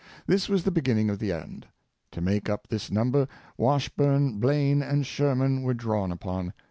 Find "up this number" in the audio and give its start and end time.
2.49-3.27